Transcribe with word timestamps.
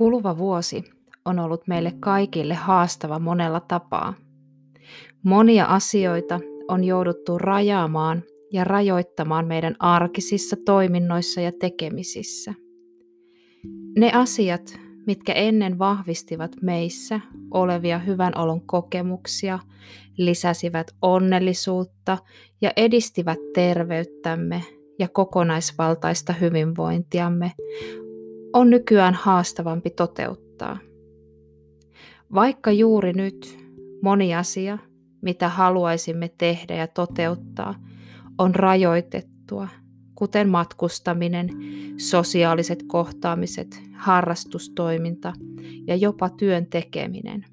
Kuluva 0.00 0.38
vuosi 0.38 0.84
on 1.24 1.38
ollut 1.38 1.68
meille 1.68 1.92
kaikille 2.00 2.54
haastava 2.54 3.18
monella 3.18 3.60
tapaa. 3.60 4.14
Monia 5.22 5.64
asioita 5.64 6.40
on 6.68 6.84
jouduttu 6.84 7.38
rajaamaan 7.38 8.22
ja 8.52 8.64
rajoittamaan 8.64 9.46
meidän 9.46 9.76
arkisissa 9.78 10.56
toiminnoissa 10.64 11.40
ja 11.40 11.52
tekemisissä. 11.60 12.54
Ne 13.98 14.12
asiat, 14.14 14.78
mitkä 15.06 15.32
ennen 15.32 15.78
vahvistivat 15.78 16.50
meissä 16.62 17.20
olevia 17.50 17.98
hyvän 17.98 18.38
olon 18.38 18.66
kokemuksia, 18.66 19.58
lisäsivät 20.16 20.86
onnellisuutta 21.02 22.18
ja 22.60 22.72
edistivät 22.76 23.38
terveyttämme 23.54 24.62
ja 24.98 25.08
kokonaisvaltaista 25.08 26.32
hyvinvointiamme, 26.32 27.52
on 28.52 28.70
nykyään 28.70 29.14
haastavampi 29.14 29.90
toteuttaa. 29.90 30.78
Vaikka 32.34 32.72
juuri 32.72 33.12
nyt 33.12 33.58
moni 34.02 34.34
asia, 34.34 34.78
mitä 35.22 35.48
haluaisimme 35.48 36.30
tehdä 36.38 36.74
ja 36.74 36.86
toteuttaa, 36.86 37.74
on 38.38 38.54
rajoitettua, 38.54 39.68
kuten 40.14 40.48
matkustaminen, 40.48 41.48
sosiaaliset 41.96 42.84
kohtaamiset, 42.86 43.82
harrastustoiminta 43.92 45.32
ja 45.86 45.96
jopa 45.96 46.28
työn 46.28 46.66
tekeminen. 46.66 47.44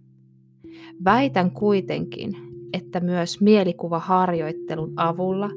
Väitän 1.06 1.52
kuitenkin, 1.52 2.36
että 2.74 3.00
myös 3.00 3.42
mielikuvaharjoittelun 3.42 4.94
avulla 4.96 5.50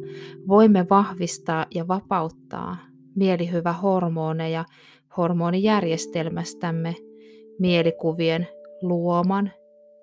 voimme 0.49 0.87
vahvistaa 0.91 1.67
ja 1.75 1.89
vapauttaa 1.89 2.77
mielihyvä 3.15 3.73
hormoneja 3.73 4.65
hormonijärjestelmästämme 5.17 6.95
mielikuvien 7.59 8.49
luoman, 8.83 9.51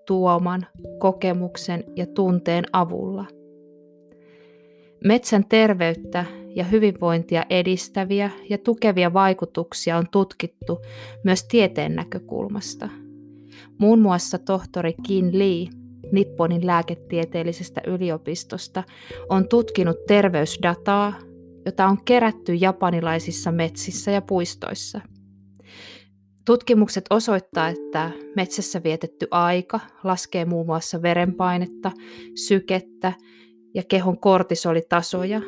tuoman, 0.08 0.66
kokemuksen 1.00 1.84
ja 1.96 2.06
tunteen 2.06 2.66
avulla. 2.74 3.26
Metsän 5.04 5.46
terveyttä 5.50 6.26
ja 6.56 6.64
hyvinvointia 6.64 7.44
edistäviä 7.50 8.32
ja 8.50 8.58
tukevia 8.58 9.14
vaikutuksia 9.14 9.98
on 9.98 10.06
tutkittu 10.12 10.82
myös 11.24 11.44
tieteen 11.44 11.96
näkökulmasta. 11.96 12.90
Muun 13.78 14.00
muassa 14.00 14.38
tohtori 14.38 14.94
Kin 15.08 15.40
Lee 15.40 15.68
Nipponin 16.12 16.68
lääketieteellisestä 16.68 17.82
yliopistosta 17.88 18.84
on 19.30 19.48
tutkinut 19.48 20.06
terveysdataa 20.08 21.14
jota 21.68 21.86
on 21.86 21.98
kerätty 22.06 22.54
japanilaisissa 22.54 23.52
metsissä 23.52 24.12
ja 24.12 24.22
puistoissa. 24.22 25.02
Tutkimukset 26.46 27.06
osoittaa, 27.10 27.68
että 27.68 28.12
metsässä 28.36 28.84
vietetty 28.84 29.28
aika 29.32 29.80
laskee 30.04 30.46
muun 30.46 30.66
muassa 30.66 31.02
verenpainetta, 31.02 31.92
sykettä 32.36 33.14
ja 33.74 33.84
kehon 33.84 34.20
kortisolitasoja 34.20 35.42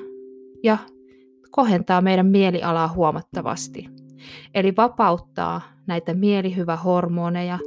ja 0.64 0.78
kohentaa 1.52 2.02
meidän 2.02 2.28
mielialaa 2.28 2.88
huomattavasti. 2.88 3.90
Eli 4.54 4.74
vapauttaa 4.78 5.62
näitä 5.88 6.14
mielihyvähormoneja, 6.14 7.60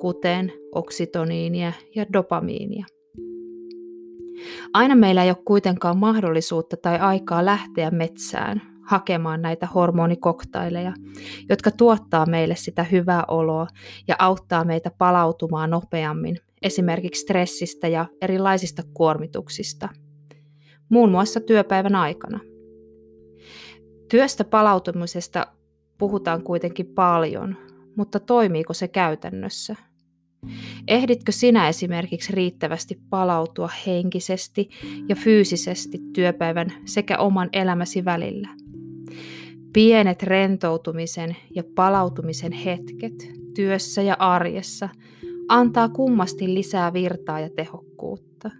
kuten 0.00 0.52
oksitoniinia 0.72 1.72
ja 1.94 2.06
dopamiinia. 2.12 2.86
Aina 4.72 4.94
meillä 4.94 5.24
ei 5.24 5.30
ole 5.30 5.36
kuitenkaan 5.44 5.98
mahdollisuutta 5.98 6.76
tai 6.76 6.98
aikaa 6.98 7.44
lähteä 7.44 7.90
metsään 7.90 8.62
hakemaan 8.82 9.42
näitä 9.42 9.66
hormonikoktaileja, 9.66 10.92
jotka 11.48 11.70
tuottaa 11.70 12.26
meille 12.26 12.56
sitä 12.56 12.84
hyvää 12.84 13.24
oloa 13.28 13.66
ja 14.08 14.16
auttaa 14.18 14.64
meitä 14.64 14.90
palautumaan 14.98 15.70
nopeammin 15.70 16.38
esimerkiksi 16.62 17.20
stressistä 17.20 17.88
ja 17.88 18.06
erilaisista 18.20 18.82
kuormituksista, 18.94 19.88
muun 20.88 21.10
muassa 21.10 21.40
työpäivän 21.40 21.94
aikana. 21.94 22.40
Työstä 24.10 24.44
palautumisesta 24.44 25.46
puhutaan 25.98 26.42
kuitenkin 26.42 26.86
paljon, 26.86 27.56
mutta 27.96 28.20
toimiiko 28.20 28.74
se 28.74 28.88
käytännössä? 28.88 29.76
Ehditkö 30.88 31.32
sinä 31.32 31.68
esimerkiksi 31.68 32.32
riittävästi 32.32 32.98
palautua 33.10 33.70
henkisesti 33.86 34.68
ja 35.08 35.16
fyysisesti 35.16 35.98
työpäivän 36.12 36.72
sekä 36.84 37.18
oman 37.18 37.48
elämäsi 37.52 38.04
välillä? 38.04 38.48
Pienet 39.72 40.22
rentoutumisen 40.22 41.36
ja 41.54 41.62
palautumisen 41.74 42.52
hetket 42.52 43.32
työssä 43.54 44.02
ja 44.02 44.16
arjessa 44.18 44.88
antaa 45.48 45.88
kummasti 45.88 46.54
lisää 46.54 46.92
virtaa 46.92 47.40
ja 47.40 47.50
tehokkuutta. 47.50 48.50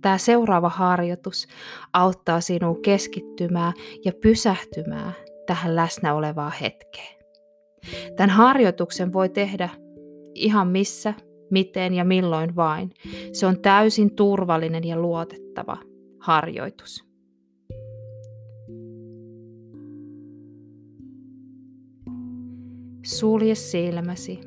Tämä 0.00 0.18
seuraava 0.18 0.68
harjoitus 0.68 1.46
auttaa 1.92 2.40
sinua 2.40 2.76
keskittymään 2.82 3.72
ja 4.04 4.12
pysähtymään 4.22 5.12
tähän 5.46 5.76
läsnä 5.76 6.14
olevaan 6.14 6.52
hetkeen. 6.60 7.16
Tämän 8.16 8.30
harjoituksen 8.30 9.12
voi 9.12 9.28
tehdä 9.28 9.68
ihan 10.36 10.68
missä, 10.68 11.14
miten 11.50 11.94
ja 11.94 12.04
milloin 12.04 12.56
vain. 12.56 12.90
Se 13.32 13.46
on 13.46 13.60
täysin 13.60 14.16
turvallinen 14.16 14.84
ja 14.84 14.96
luotettava 15.00 15.76
harjoitus. 16.18 17.06
Sulje 23.04 23.54
silmäsi 23.54 24.40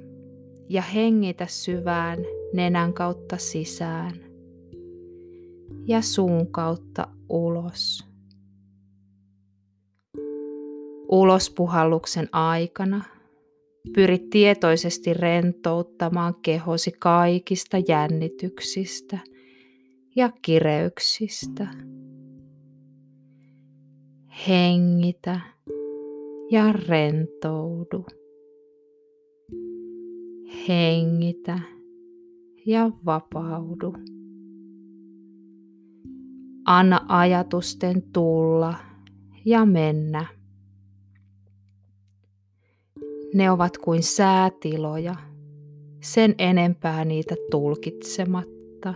ja 0.70 0.82
hengitä 0.82 1.46
syvään 1.48 2.20
nenän 2.54 2.94
kautta 2.94 3.38
sisään 3.38 4.14
ja 5.88 6.02
suun 6.02 6.52
kautta 6.52 7.08
ulos. 7.30 8.06
Ulospuhalluksen 11.12 12.30
aikana 12.32 13.04
Pyrit 13.96 14.30
tietoisesti 14.30 15.14
rentouttamaan 15.14 16.36
kehosi 16.42 16.92
kaikista 17.00 17.78
jännityksistä 17.88 19.20
ja 20.16 20.32
kireyksistä. 20.42 21.68
Hengitä 24.48 25.40
ja 26.52 26.74
rentoudu. 26.88 28.06
Hengitä 30.68 31.60
ja 32.66 32.92
vapaudu. 33.06 33.94
Anna 36.66 37.06
ajatusten 37.08 38.04
tulla 38.14 38.76
ja 39.46 39.66
mennä. 39.66 40.39
Ne 43.34 43.52
ovat 43.52 43.78
kuin 43.78 44.04
säätiloja, 44.04 45.16
sen 46.02 46.36
enempää 46.38 47.06
niitä 47.06 47.36
tulkitsematta. 47.52 48.94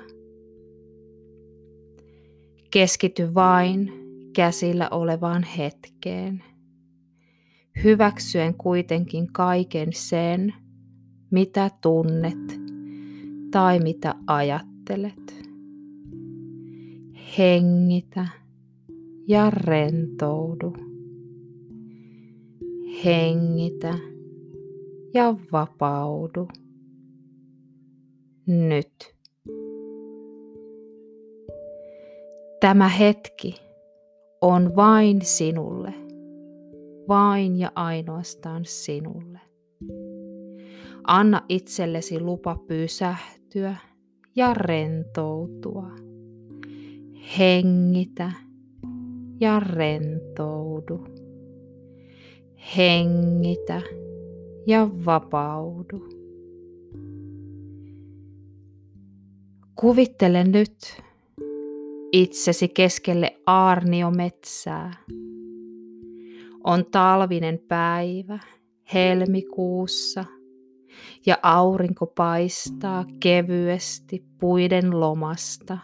Keskity 2.71 3.33
vain 3.33 3.93
käsillä 4.35 4.89
olevaan 4.91 5.43
hetkeen, 5.43 6.43
hyväksyen 7.83 8.53
kuitenkin 8.53 9.33
kaiken 9.33 9.89
sen, 9.93 10.53
mitä 11.31 11.69
tunnet 11.81 12.59
tai 13.51 13.79
mitä 13.79 14.15
ajattelet. 14.27 15.49
Hengitä 17.37 18.27
ja 19.27 19.49
rentoudu. 19.49 20.73
Hengitä 23.05 24.12
ja 25.13 25.35
vapaudu. 25.51 26.47
Nyt. 28.47 29.15
Tämä 32.59 32.87
hetki 32.87 33.55
on 34.41 34.75
vain 34.75 35.21
sinulle, 35.21 35.93
vain 37.07 37.59
ja 37.59 37.71
ainoastaan 37.75 38.65
sinulle. 38.65 39.39
Anna 41.07 41.41
itsellesi 41.49 42.19
lupa 42.19 42.55
pysähtyä 42.67 43.75
ja 44.35 44.53
rentoutua. 44.53 45.91
Hengitä 47.39 48.31
ja 49.39 49.59
rentoudu. 49.59 51.07
Hengitä 52.77 53.81
ja 54.67 54.89
vapaudu. 55.05 56.09
Kuvittele 59.75 60.43
nyt 60.43 61.01
itsesi 62.11 62.67
keskelle 62.67 63.35
aarniometsää. 63.45 64.93
On 66.63 66.85
talvinen 66.91 67.59
päivä 67.67 68.39
helmikuussa 68.93 70.25
ja 71.25 71.37
aurinko 71.43 72.05
paistaa 72.05 73.05
kevyesti 73.19 74.25
puiden 74.39 74.99
lomasta 74.99 75.77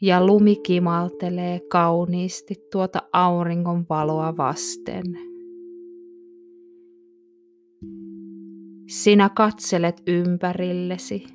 ja 0.00 0.26
lumi 0.26 0.56
kimaltelee 0.56 1.60
kauniisti 1.70 2.54
tuota 2.72 3.02
auringon 3.12 3.86
valoa 3.88 4.36
vasten. 4.36 5.29
Sinä 8.90 9.28
katselet 9.28 10.02
ympärillesi 10.06 11.26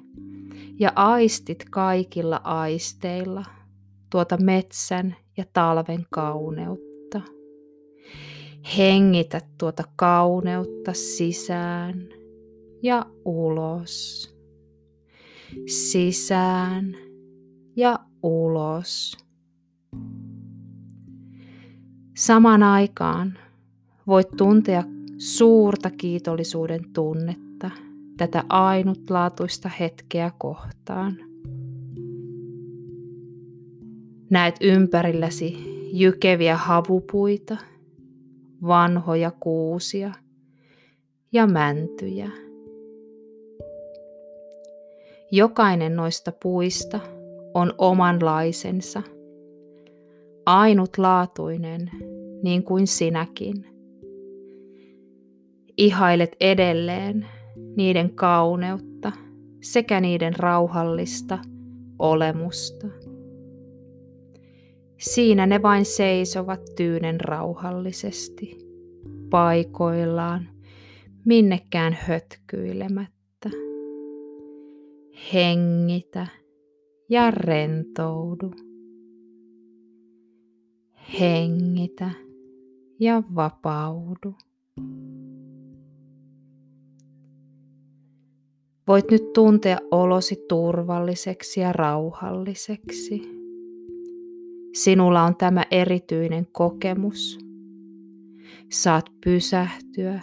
ja 0.79 0.91
aistit 0.95 1.65
kaikilla 1.71 2.41
aisteilla 2.43 3.45
tuota 4.09 4.37
metsän 4.37 5.15
ja 5.37 5.43
talven 5.53 6.05
kauneutta. 6.11 7.21
Hengitä 8.77 9.41
tuota 9.57 9.83
kauneutta 9.95 10.93
sisään 10.93 12.09
ja 12.83 13.05
ulos. 13.25 14.29
Sisään 15.67 16.95
ja 17.75 17.99
ulos. 18.23 19.17
Saman 22.17 22.63
aikaan 22.63 23.37
voit 24.07 24.27
tuntea 24.37 24.83
suurta 25.17 25.91
kiitollisuuden 25.91 26.93
tunnetta 26.93 27.44
tätä 28.17 28.43
ainutlaatuista 28.49 29.69
hetkeä 29.69 30.31
kohtaan. 30.37 31.17
Näet 34.29 34.55
ympärilläsi 34.61 35.57
jykeviä 35.93 36.57
havupuita, 36.57 37.57
vanhoja 38.67 39.31
kuusia 39.39 40.11
ja 41.31 41.47
mäntyjä. 41.47 42.31
Jokainen 45.31 45.95
noista 45.95 46.31
puista 46.43 46.99
on 47.53 47.73
omanlaisensa, 47.77 49.03
ainutlaatuinen 50.45 51.91
niin 52.43 52.63
kuin 52.63 52.87
sinäkin. 52.87 53.65
Ihailet 55.77 56.35
edelleen 56.39 57.25
niiden 57.75 58.15
kauneutta 58.15 59.11
sekä 59.61 60.01
niiden 60.01 60.35
rauhallista 60.35 61.39
olemusta. 61.99 62.87
Siinä 64.97 65.45
ne 65.45 65.61
vain 65.61 65.85
seisovat 65.85 66.61
tyynen 66.77 67.21
rauhallisesti, 67.21 68.57
paikoillaan, 69.29 70.49
minnekään 71.25 71.97
hötkyilemättä. 72.01 73.49
Hengitä 75.33 76.27
ja 77.09 77.31
rentoudu. 77.31 78.51
Hengitä 81.19 82.11
ja 82.99 83.23
vapaudu. 83.35 84.35
Voit 88.87 89.11
nyt 89.11 89.33
tuntea 89.33 89.77
olosi 89.91 90.45
turvalliseksi 90.49 91.59
ja 91.59 91.73
rauhalliseksi. 91.73 93.21
Sinulla 94.73 95.23
on 95.23 95.35
tämä 95.35 95.63
erityinen 95.71 96.47
kokemus. 96.51 97.39
Saat 98.71 99.05
pysähtyä 99.23 100.21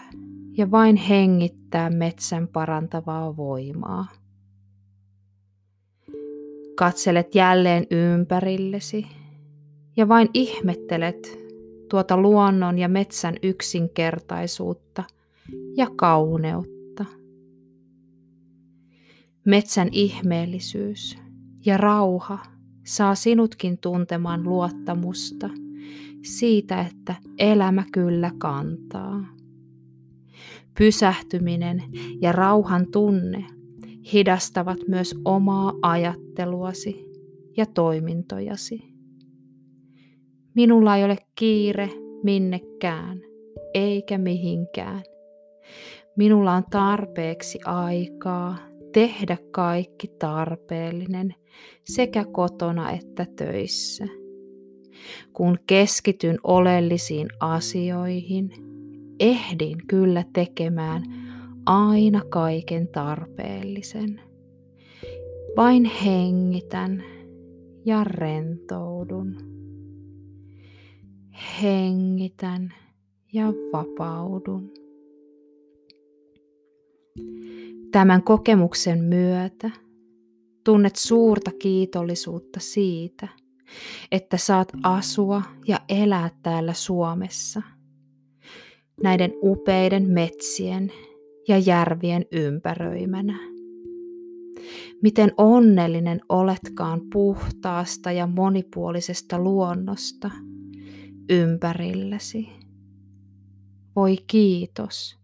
ja 0.56 0.70
vain 0.70 0.97
hengittää 0.97 1.91
metsän 1.91 2.49
parantavaa 2.49 3.37
voimaa. 3.37 4.06
Katselet 6.76 7.35
jälleen 7.35 7.87
ympärillesi 7.91 9.06
ja 9.97 10.08
vain 10.08 10.29
ihmettelet 10.35 11.38
tuota 11.91 12.17
luonnon 12.17 12.79
ja 12.79 12.88
metsän 12.88 13.35
yksinkertaisuutta 13.43 15.05
ja 15.76 15.87
kauneutta. 15.97 16.81
Metsän 19.44 19.89
ihmeellisyys 19.93 21.19
ja 21.67 21.77
rauha 21.77 22.39
saa 22.85 23.15
sinutkin 23.15 23.79
tuntemaan 23.79 24.43
luottamusta 24.44 25.50
siitä, 26.23 26.81
että 26.81 27.15
elämä 27.39 27.85
kyllä 27.93 28.31
kantaa. 28.39 29.27
Pysähtyminen 30.79 31.83
ja 32.21 32.33
rauhan 32.33 32.87
tunne 32.93 33.47
hidastavat 34.12 34.79
myös 34.89 35.15
omaa 35.25 35.73
ajatteluasi 35.83 37.05
ja 37.56 37.67
toimintojasi. 37.67 38.94
Minulla 40.55 40.97
ei 40.97 41.05
ole 41.05 41.17
kiire 41.35 41.91
minnekään 42.23 43.21
eikä 43.75 44.19
mihinkään. 44.19 45.03
Minulla 46.17 46.53
on 46.53 46.65
tarpeeksi 46.71 47.59
aikaa 47.65 48.72
tehdä 48.93 49.37
kaikki 49.50 50.09
tarpeellinen 50.09 51.35
sekä 51.85 52.25
kotona 52.33 52.91
että 52.91 53.27
töissä. 53.37 54.05
Kun 55.33 55.59
keskityn 55.67 56.39
oleellisiin 56.44 57.29
asioihin, 57.41 58.50
ehdin 59.21 59.79
kyllä 59.89 60.25
tekemään 60.33 61.03
aina 61.67 62.23
kaiken 62.29 62.89
tarpeellisen. 62.89 64.21
Vain 65.56 65.85
hengitän 65.85 67.05
ja 67.85 68.05
rentoudun. 68.05 69.37
Hengitän 71.62 72.75
ja 73.33 73.53
vapaudun. 73.73 74.71
Tämän 77.93 78.23
kokemuksen 78.23 79.05
myötä 79.05 79.71
tunnet 80.65 80.97
suurta 80.97 81.50
kiitollisuutta 81.59 82.61
siitä, 82.61 83.29
että 84.12 84.37
saat 84.37 84.72
asua 84.82 85.43
ja 85.69 85.81
elää 85.89 86.31
täällä 86.43 86.72
Suomessa, 86.72 87.63
näiden 89.03 89.32
upeiden 89.43 90.11
metsien 90.11 90.93
ja 91.49 91.58
järvien 91.58 92.25
ympäröimänä. 92.32 93.39
Miten 95.03 95.32
onnellinen 95.37 96.20
oletkaan 96.29 97.01
puhtaasta 97.13 98.13
ja 98.13 98.27
monipuolisesta 98.27 99.39
luonnosta 99.39 100.31
ympärilläsi. 101.31 102.49
Voi 103.96 104.17
kiitos. 104.27 105.19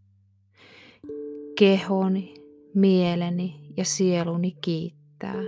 Kehoni, 1.59 2.38
mieleni 2.79 3.61
ja 3.77 3.85
sieluni 3.85 4.57
kiittää. 4.61 5.43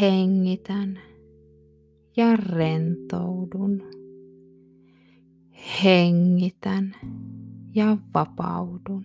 Hengitän 0.00 0.98
ja 2.16 2.36
rentoudun. 2.36 3.82
Hengitän 5.84 6.96
ja 7.74 7.96
vapaudun. 8.14 9.04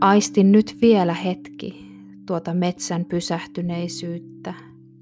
Aistin 0.00 0.52
nyt 0.52 0.76
vielä 0.80 1.14
hetki 1.14 1.86
tuota 2.26 2.54
metsän 2.54 3.04
pysähtyneisyyttä 3.04 4.54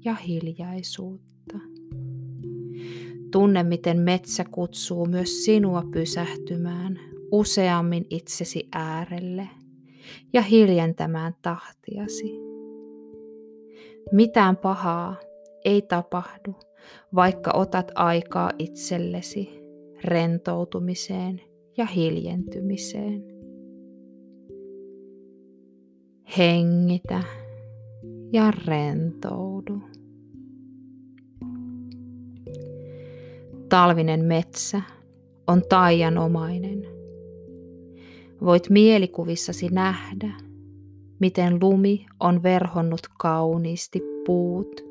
ja 0.05 0.15
hiljaisuutta. 0.15 1.59
Tunne, 3.31 3.63
miten 3.63 3.99
metsä 3.99 4.45
kutsuu 4.51 5.05
myös 5.05 5.45
sinua 5.45 5.83
pysähtymään 5.91 6.99
useammin 7.33 8.05
itsesi 8.09 8.67
äärelle 8.75 9.49
ja 10.33 10.41
hiljentämään 10.41 11.35
tahtiasi. 11.41 12.39
Mitään 14.11 14.57
pahaa 14.57 15.15
ei 15.65 15.81
tapahdu, 15.81 16.55
vaikka 17.15 17.51
otat 17.53 17.91
aikaa 17.95 18.51
itsellesi 18.59 19.49
rentoutumiseen 20.03 21.41
ja 21.77 21.85
hiljentymiseen. 21.85 23.23
Hengitä 26.37 27.23
ja 28.33 28.51
rentoudu. 28.65 29.81
Talvinen 33.69 34.25
metsä 34.25 34.81
on 35.47 35.61
taianomainen. 35.69 36.92
Voit 38.41 38.69
mielikuvissasi 38.69 39.69
nähdä, 39.69 40.33
miten 41.19 41.59
lumi 41.61 42.05
on 42.19 42.43
verhonnut 42.43 43.01
kauniisti 43.19 44.01
puut 44.25 44.81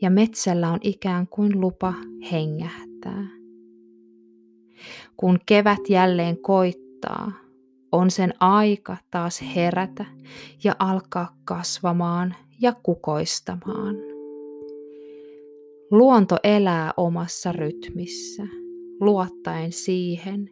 ja 0.00 0.10
metsällä 0.10 0.72
on 0.72 0.78
ikään 0.82 1.28
kuin 1.28 1.60
lupa 1.60 1.94
hengähtää. 2.32 3.26
Kun 5.16 5.38
kevät 5.46 5.88
jälleen 5.88 6.38
koittaa, 6.38 7.32
on 7.92 8.10
sen 8.10 8.34
aika 8.40 8.96
taas 9.10 9.42
herätä 9.56 10.04
ja 10.64 10.76
alkaa 10.78 11.36
kasvamaan 11.44 12.34
ja 12.60 12.72
kukoistamaan. 12.82 13.96
Luonto 15.90 16.36
elää 16.44 16.94
omassa 16.96 17.52
rytmissä, 17.52 18.42
luottaen 19.00 19.72
siihen, 19.72 20.50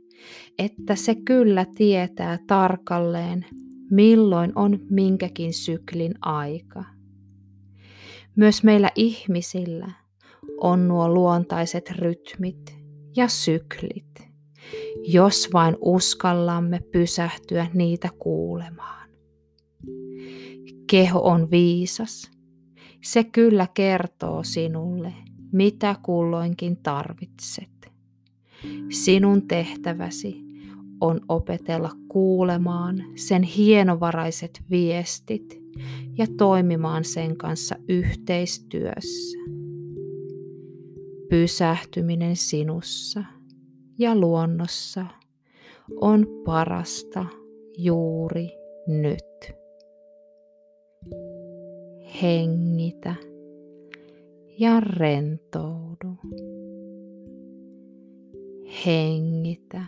että 0.59 0.97
se 0.97 1.15
kyllä 1.15 1.67
tietää 1.77 2.39
tarkalleen, 2.47 3.47
milloin 3.91 4.53
on 4.55 4.79
minkäkin 4.91 5.55
syklin 5.55 6.15
aika. 6.21 6.85
Myös 8.37 8.63
meillä 8.65 8.91
ihmisillä 8.97 9.91
on 10.61 10.89
nuo 10.89 11.09
luontaiset 11.09 11.91
rytmit 11.91 12.79
ja 13.17 13.29
syklit, 13.29 14.29
jos 15.09 15.49
vain 15.53 15.77
uskallamme 15.81 16.81
pysähtyä 16.93 17.67
niitä 17.75 18.09
kuulemaan. 18.19 19.09
Keho 20.91 21.21
on 21.21 21.51
viisas. 21.51 22.31
Se 23.05 23.25
kyllä 23.25 23.67
kertoo 23.75 24.43
sinulle, 24.45 25.13
mitä 25.53 25.97
kulloinkin 26.03 26.77
tarvitset. 26.83 27.78
Sinun 28.91 29.49
tehtäväsi 29.49 30.45
on 31.01 31.21
opetella 31.29 31.91
kuulemaan 32.09 33.05
sen 33.15 33.43
hienovaraiset 33.43 34.63
viestit 34.71 35.63
ja 36.19 36.27
toimimaan 36.37 37.05
sen 37.05 37.37
kanssa 37.37 37.77
yhteistyössä. 37.89 39.39
Pysähtyminen 41.31 42.37
sinussa 42.37 43.25
ja 43.99 44.15
luonnossa 44.15 45.07
on 46.01 46.27
parasta 46.45 47.25
juuri 47.79 48.49
nyt. 48.87 49.53
Hengitä 52.23 53.15
ja 54.59 54.81
rentoudu. 54.81 56.17
Hengitä 58.87 59.85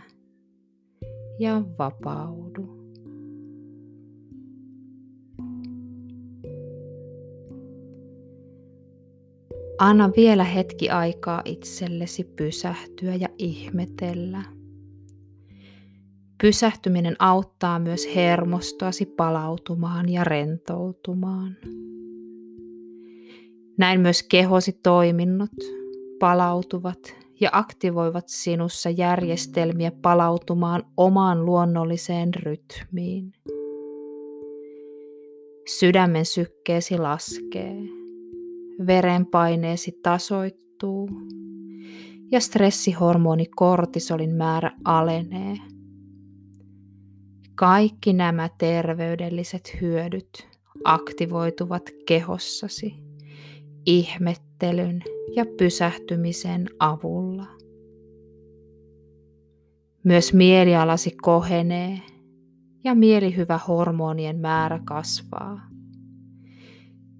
ja 1.39 1.61
vapaudu. 1.79 2.81
Anna 9.79 10.11
vielä 10.17 10.43
hetki 10.43 10.89
aikaa 10.89 11.41
itsellesi 11.45 12.23
pysähtyä 12.23 13.15
ja 13.15 13.27
ihmetellä. 13.37 14.43
Pysähtyminen 16.41 17.15
auttaa 17.19 17.79
myös 17.79 18.15
hermostoasi 18.15 19.05
palautumaan 19.05 20.09
ja 20.09 20.23
rentoutumaan. 20.23 21.57
Näin 23.77 24.01
myös 24.01 24.23
kehosi 24.23 24.79
toiminnot 24.83 25.51
palautuvat 26.19 27.20
ja 27.41 27.49
aktivoivat 27.51 28.27
sinussa 28.27 28.89
järjestelmiä 28.89 29.91
palautumaan 30.01 30.83
omaan 30.97 31.45
luonnolliseen 31.45 32.29
rytmiin. 32.33 33.33
Sydämen 35.79 36.25
sykkeesi 36.25 36.97
laskee, 36.97 37.75
verenpaineesi 38.87 39.99
tasoittuu 40.03 41.09
ja 42.31 42.39
stressihormoni 42.39 43.45
kortisolin 43.45 44.35
määrä 44.35 44.71
alenee. 44.85 45.55
Kaikki 47.55 48.13
nämä 48.13 48.49
terveydelliset 48.57 49.77
hyödyt 49.81 50.47
aktivoituvat 50.83 51.83
kehossasi 52.05 53.10
ihmettelyn 53.85 55.03
ja 55.35 55.45
pysähtymisen 55.57 56.69
avulla. 56.79 57.47
Myös 60.03 60.33
mielialasi 60.33 61.11
kohenee 61.21 61.99
ja 62.83 62.95
mielihyvä 62.95 63.59
hormonien 63.67 64.39
määrä 64.39 64.79
kasvaa. 64.85 65.61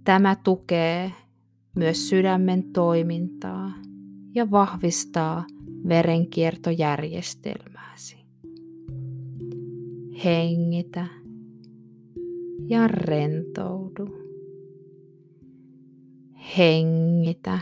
Tämä 0.04 0.36
tukee 0.36 1.12
myös 1.76 2.10
sydämen 2.10 2.64
toimintaa 2.64 3.72
ja 4.36 4.52
vahvistaa 4.52 5.46
verenkiertojärjestelmääsi. 5.88 8.18
Hengitä 10.24 11.08
ja 12.68 12.88
rentoudu. 12.88 14.31
Hengitä 16.58 17.60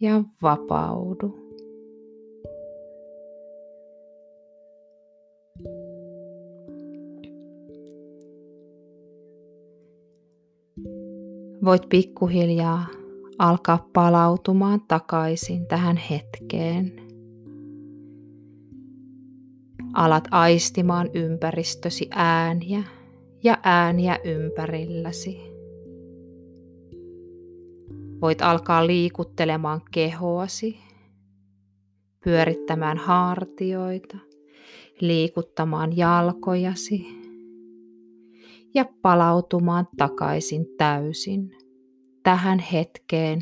ja 0.00 0.24
vapaudu. 0.42 1.42
Voit 11.64 11.88
pikkuhiljaa 11.88 12.86
alkaa 13.38 13.88
palautumaan 13.92 14.80
takaisin 14.88 15.66
tähän 15.66 15.96
hetkeen. 15.96 16.92
Alat 19.94 20.28
aistimaan 20.30 21.10
ympäristösi 21.14 22.08
ääniä 22.10 22.82
ja 23.42 23.58
ääniä 23.62 24.18
ympärilläsi. 24.24 25.51
Voit 28.22 28.42
alkaa 28.42 28.86
liikuttelemaan 28.86 29.80
kehoasi, 29.90 30.78
pyörittämään 32.24 32.98
hartioita, 32.98 34.16
liikuttamaan 35.00 35.96
jalkojasi 35.96 37.06
ja 38.74 38.84
palautumaan 39.02 39.88
takaisin 39.96 40.66
täysin 40.78 41.56
tähän 42.22 42.58
hetkeen, 42.58 43.40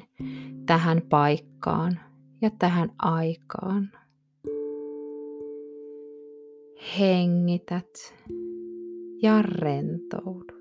tähän 0.67 1.03
paikkaan 1.09 2.01
ja 2.43 2.51
tähän 2.59 2.93
aikaan. 2.99 3.91
Hengität 6.99 8.15
ja 9.23 9.43
rentoudut. 9.43 10.60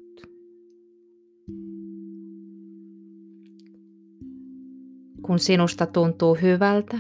Kun 5.30 5.40
sinusta 5.40 5.86
tuntuu 5.86 6.36
hyvältä, 6.42 7.00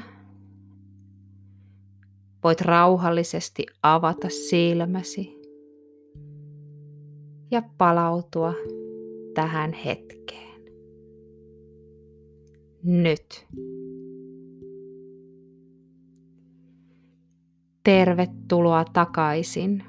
voit 2.44 2.62
rauhallisesti 2.62 3.66
avata 3.84 4.30
silmäsi 4.30 5.42
ja 7.52 7.62
palautua 7.78 8.54
tähän 9.34 9.74
hetkeen. 9.74 10.62
Nyt. 12.84 13.48
Tervetuloa 17.84 18.86
takaisin. 18.86 19.84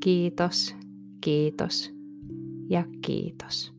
Kiitos, 0.00 0.76
kiitos 1.20 1.94
ja 2.68 2.84
kiitos. 3.02 3.73